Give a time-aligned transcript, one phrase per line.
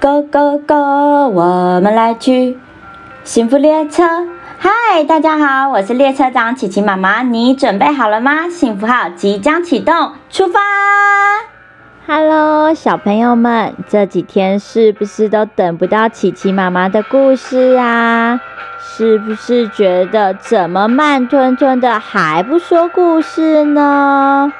[0.00, 0.74] Go Go Go，
[1.30, 2.56] 我们来去
[3.24, 4.04] 幸福列车。
[4.56, 8.48] 嗨，大家好，我是列车长琪琪妈妈，你准备好了吗？
[8.48, 10.60] 幸福号即将启动，出发
[12.06, 18.40] ！Hello，小朋友们，这几天是不是都等不到琪琪妈妈的故事啊？
[18.80, 24.52] 是不是觉得怎么慢吞吞的还不说故事呢？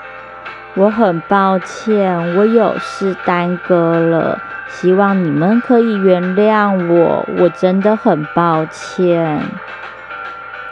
[0.74, 9.40] 我很抱歉，我有事耽搁了，希望你们可以原谅我，我真的很抱歉。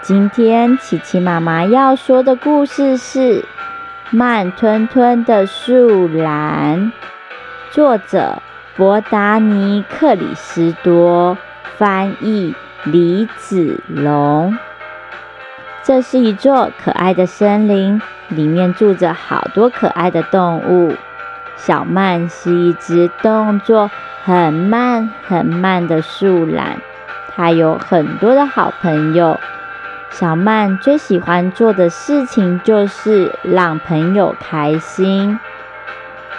[0.02, 3.40] 今天琪琪妈妈要说的故事是
[4.10, 6.78] 《慢吞吞的树懒》，
[7.72, 8.40] 作者
[8.76, 11.36] 博达尼克里斯多，
[11.76, 14.56] 翻译李子龙。
[15.82, 20.94] 这是一座可爱的森林，里面住着好多可爱的动物。
[21.56, 23.90] 小曼是一只动作
[24.24, 26.80] 很慢很慢的树懒，
[27.34, 29.40] 它有很多的好朋友。
[30.10, 35.38] 小曼最喜欢做的事情就是让朋友开心。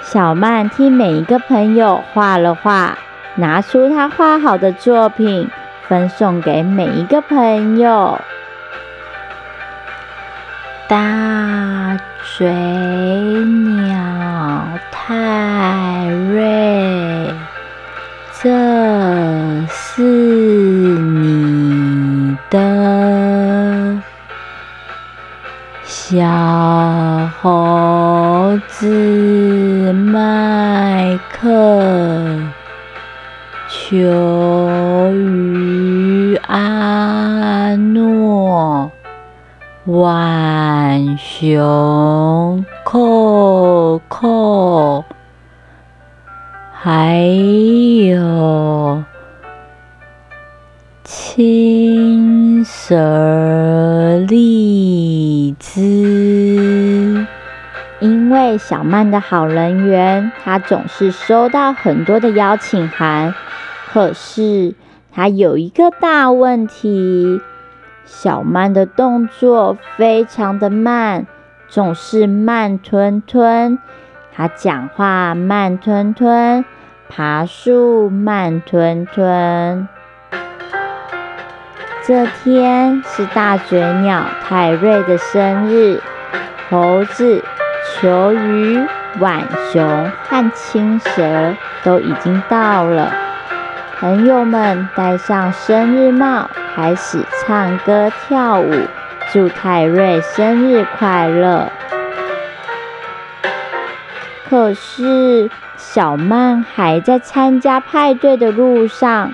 [0.02, 2.98] 小曼替每一个朋友画了画，
[3.36, 5.50] 拿出她画好的作品，
[5.88, 8.20] 分送给每一个朋友。
[10.88, 11.98] 大
[12.38, 14.00] 嘴鸟
[15.08, 17.34] 泰瑞，
[18.42, 18.50] 这
[19.70, 24.02] 是你的。
[25.86, 26.26] 小
[27.40, 32.38] 猴子麦克，
[33.70, 38.92] 球鱼阿诺，
[40.98, 45.06] 浣熊扣扣，
[46.74, 47.22] 还
[48.08, 49.04] 有
[51.04, 57.28] 青蛇荔枝。
[58.00, 63.36] 因为小曼的好人缘，她总是收到很多的邀请函。
[63.94, 64.74] 可是
[65.12, 67.40] 她有一个大问题：
[68.08, 71.28] 小曼的动作非常的慢，
[71.68, 73.78] 总是慢吞吞。
[74.34, 76.64] 她讲话慢吞吞，
[77.10, 79.90] 爬树慢吞吞。
[82.06, 86.02] 这天是大嘴鸟泰瑞的生日，
[86.70, 87.44] 猴子、
[88.00, 88.82] 球鱼、
[89.20, 89.44] 浣
[89.74, 91.54] 熊和青蛇
[91.84, 93.27] 都已经到了。
[94.00, 98.72] 朋友们戴上生日帽，开始唱歌跳舞，
[99.34, 101.68] 祝泰瑞生日快乐。
[104.48, 109.34] 可是小曼还在参加派对的路上。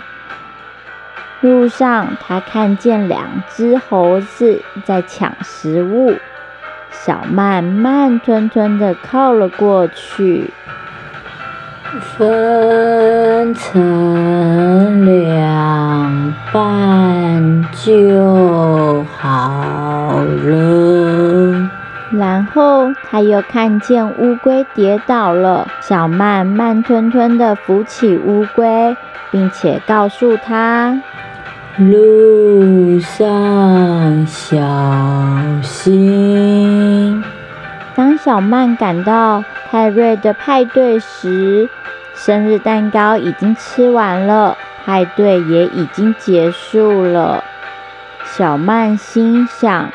[1.41, 6.15] 路上，她看见两只猴子在抢食物。
[6.89, 10.49] 小曼慢吞吞地靠了过去，
[11.99, 21.69] 分成两半就好了。
[22.11, 28.95] 然后他又看见乌龟跌倒了，小曼慢吞吞地扶起乌龟，
[29.31, 31.01] 并且告诉他。
[31.77, 34.59] 路上小
[35.63, 37.23] 心。
[37.95, 41.67] 当小曼赶到泰瑞的派对时，
[42.25, 47.43] 生日蛋糕已经吃完了，派对也已经结束了。
[48.23, 49.89] 小曼心想：“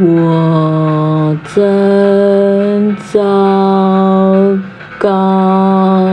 [0.00, 3.20] 我真糟
[4.98, 6.06] 糕。”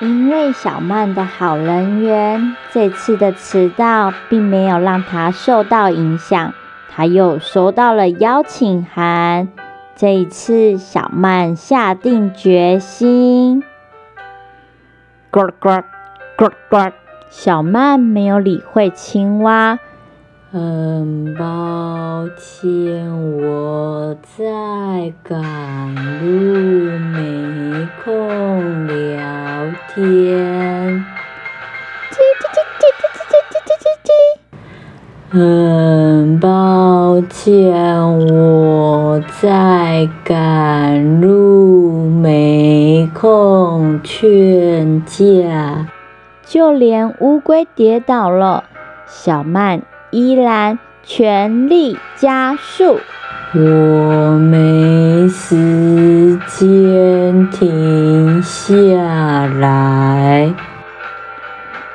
[0.00, 6.54] 因为小曼的好人缘，这次的迟到并没有让她受到影响，
[6.88, 9.50] 她又收到了邀请函。
[9.94, 13.62] 这一次，小曼下定决心。
[15.30, 15.82] 呱呱
[16.36, 16.92] 呱呱，
[17.30, 19.78] 小曼没有理会青蛙。
[20.50, 26.41] 很抱歉，我在赶路，
[35.32, 37.72] 很抱歉，
[38.28, 45.86] 我在赶路，没空劝架。
[46.44, 48.64] 就连乌龟跌倒了，
[49.06, 49.80] 小曼。
[50.10, 52.98] 依然全力加速，
[53.54, 60.52] 我没时间停下来。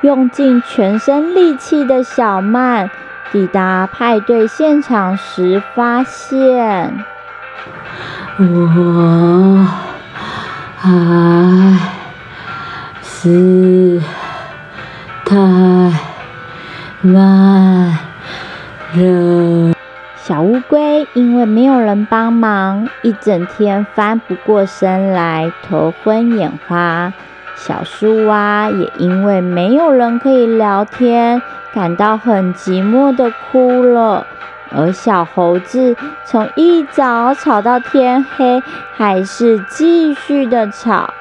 [0.02, 2.90] 用尽全身力气的小曼
[3.32, 7.06] 抵达派对现场时，发现
[8.38, 9.68] 我
[10.78, 11.78] 还
[13.04, 14.02] 是
[15.26, 15.36] 太
[17.02, 18.00] 慢
[18.94, 19.74] 了。
[20.16, 27.14] 小乌龟因为没有人帮忙，一整天翻不过身来，头昏眼花。
[27.58, 31.42] 小树蛙也因为没有人可以聊天，
[31.74, 34.26] 感到很寂寞的哭了。
[34.70, 38.62] 而小猴子从一早吵到天黑，
[38.96, 41.14] 还是继续的吵，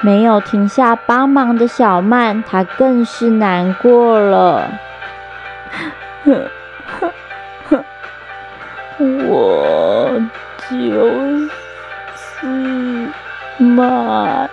[0.00, 4.68] 没有停下帮忙的小曼，她更是难过了。
[8.98, 10.20] 我
[10.68, 10.76] 就
[12.14, 13.12] 是
[13.58, 14.50] 慢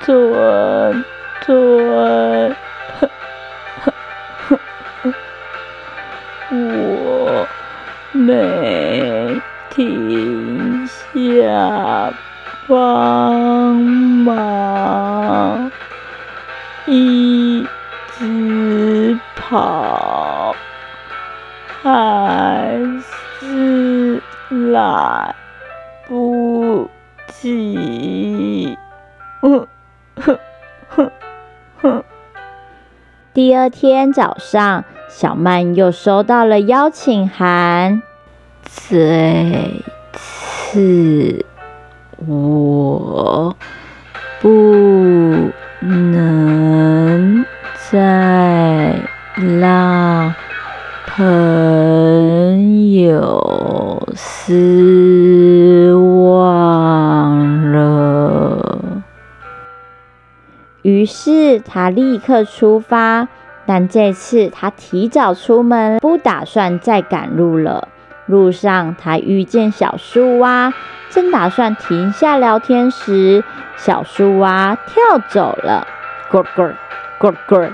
[0.00, 1.04] 吞
[1.40, 2.54] 吞，
[6.50, 7.46] 我
[8.12, 9.40] 没
[9.70, 12.12] 停下
[12.68, 15.70] 帮忙，
[16.86, 17.66] 一
[18.18, 19.95] 直跑，
[33.46, 38.02] 第二天早上，小曼又收到了邀请函。
[38.64, 39.84] 这
[40.14, 41.46] 次
[42.26, 43.54] 我
[44.40, 44.48] 不
[45.78, 47.44] 能
[47.88, 48.96] 再
[49.60, 50.34] 让
[51.06, 56.25] 朋友失望
[60.86, 63.26] 于是他立刻出发，
[63.66, 67.88] 但这次他提早出门，不打算再赶路了。
[68.26, 70.72] 路上他遇见小树蛙，
[71.10, 73.42] 正打算停下聊天时，
[73.76, 75.84] 小树蛙跳走了，
[76.30, 76.72] 咕咕
[77.18, 77.68] 咕咕。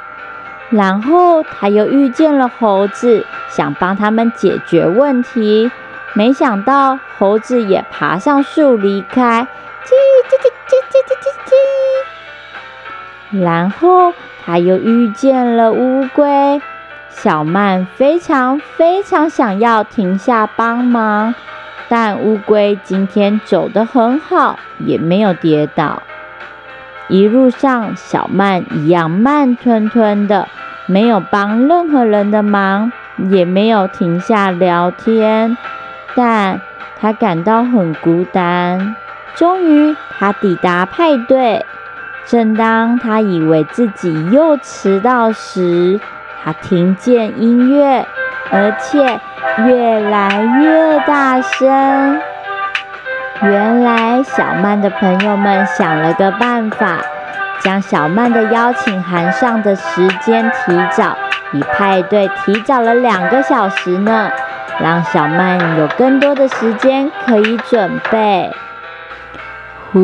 [0.70, 5.70] 然后他又遇见了猴子，想帮他们解决问题，
[6.14, 9.46] 没想到猴子也爬上树离开，
[9.84, 9.90] 叽
[10.30, 11.51] 叽叽叽叽叽叽。
[13.32, 14.12] 然后
[14.44, 16.60] 他又遇见了乌龟，
[17.08, 21.34] 小曼非常非常想要停下帮忙，
[21.88, 26.02] 但乌龟今天走得很好，也没有跌倒。
[27.08, 30.48] 一路上，小曼一样慢吞吞的，
[30.86, 32.92] 没有帮任何人的忙，
[33.30, 35.56] 也没有停下聊天，
[36.14, 36.60] 但
[37.00, 38.94] 她感到很孤单。
[39.34, 41.66] 终于，她抵达派对。
[42.24, 46.00] 正当他以为自己又迟到时，
[46.44, 48.06] 他听见音乐，
[48.50, 49.20] 而且
[49.66, 52.20] 越来越大声。
[53.42, 56.98] 原来小曼的朋友们想了个办法，
[57.60, 61.16] 将小曼的邀请函上的时间提早，
[61.50, 64.30] 比派对提早了两个小时呢，
[64.80, 68.52] 让小曼有更多的时间可以准备。
[69.92, 69.98] 呼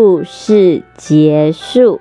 [0.00, 2.00] 故事结束。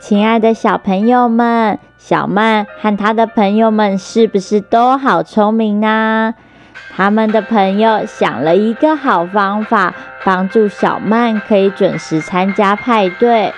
[0.00, 6.34] 亲爱的小朋友们，小曼和他的朋友们是不是都好聪明呢？
[6.96, 13.54] 他们的朋友想了一个好方法，帮助小曼可以准时参加派对。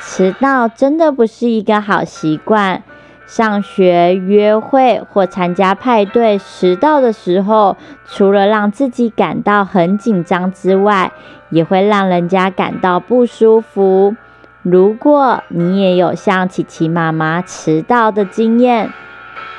[0.00, 2.82] 迟到真的不是一个好习惯。
[3.28, 11.12] 上学、约会或参加派对迟到的时候，除了让自己感到很紧张之外，
[11.50, 14.16] 也会让人家感到不舒服。
[14.62, 18.90] 如果你也有像琪琪妈妈迟到的经验，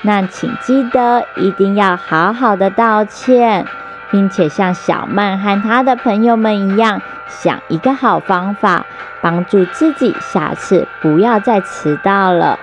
[0.02, 3.68] 那请记得一定要好好的道歉，
[4.10, 8.88] 并且像小曼和她的朋友们一样，想一个好方法，
[9.22, 12.58] 帮助自己下次不要再迟到了。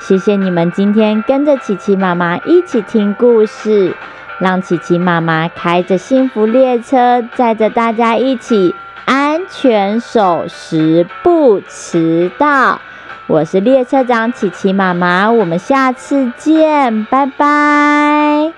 [0.00, 3.94] 谢谢你们今天跟着琪琪妈妈一起听故事，
[4.38, 9.40] 让琪琪妈妈开着幸福列车，载着大家一起安。
[9.48, 12.80] 全守时，不迟到。
[13.26, 18.52] 我是列车长琪琪妈妈，我们下次见，拜拜。